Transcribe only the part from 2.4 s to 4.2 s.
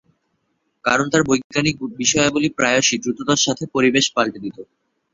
প্রায়শঃই দ্রুততার সাথে পরিবেশ